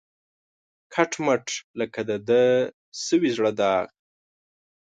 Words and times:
کټ 0.93 1.11
مټ 1.25 1.45
لکه 1.79 1.99
د 2.09 2.11
ده 2.11 2.17
د 2.27 2.31
سوي 3.05 3.29
زړه 3.37 3.51
داغ 3.59 3.85